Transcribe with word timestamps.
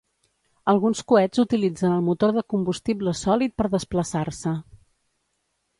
Alguns 0.71 1.03
coets 1.11 1.41
utilitzen 1.43 1.93
el 1.97 2.01
motor 2.09 2.33
de 2.39 2.45
combustible 2.55 3.15
sòlid 3.23 3.55
per 3.61 3.71
desplaçar-se. 3.79 4.57